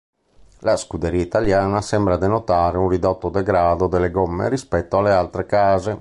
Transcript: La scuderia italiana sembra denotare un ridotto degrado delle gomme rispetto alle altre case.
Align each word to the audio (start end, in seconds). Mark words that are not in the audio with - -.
La 0.61 0.77
scuderia 0.77 1.21
italiana 1.21 1.79
sembra 1.79 2.17
denotare 2.17 2.75
un 2.75 2.89
ridotto 2.89 3.29
degrado 3.29 3.85
delle 3.85 4.09
gomme 4.09 4.49
rispetto 4.49 4.97
alle 4.97 5.11
altre 5.11 5.45
case. 5.45 5.89